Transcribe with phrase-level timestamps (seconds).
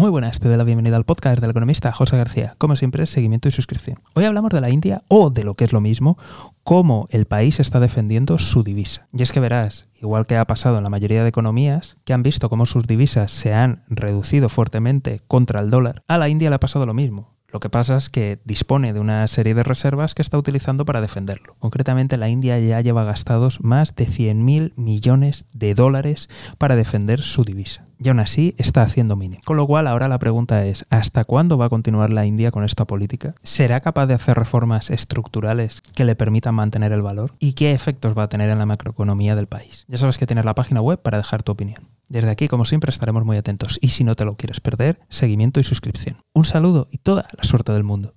[0.00, 2.54] Muy buenas, te doy la bienvenida al podcast del economista José García.
[2.56, 3.98] Como siempre, seguimiento y suscripción.
[4.14, 6.16] Hoy hablamos de la India o de lo que es lo mismo,
[6.64, 9.08] cómo el país está defendiendo su divisa.
[9.12, 12.22] Y es que verás, igual que ha pasado en la mayoría de economías, que han
[12.22, 16.56] visto cómo sus divisas se han reducido fuertemente contra el dólar, a la India le
[16.56, 17.34] ha pasado lo mismo.
[17.52, 21.00] Lo que pasa es que dispone de una serie de reservas que está utilizando para
[21.00, 21.56] defenderlo.
[21.58, 26.28] Concretamente, la India ya lleva gastados más de 100.000 millones de dólares
[26.58, 27.84] para defender su divisa.
[28.02, 29.42] Y aún así está haciendo mínimo.
[29.44, 32.64] Con lo cual, ahora la pregunta es, ¿hasta cuándo va a continuar la India con
[32.64, 33.34] esta política?
[33.42, 37.34] ¿Será capaz de hacer reformas estructurales que le permitan mantener el valor?
[37.38, 39.84] ¿Y qué efectos va a tener en la macroeconomía del país?
[39.88, 41.88] Ya sabes que tienes la página web para dejar tu opinión.
[42.10, 45.60] Desde aquí, como siempre, estaremos muy atentos y si no te lo quieres perder, seguimiento
[45.60, 46.16] y suscripción.
[46.34, 48.16] Un saludo y toda la suerte del mundo.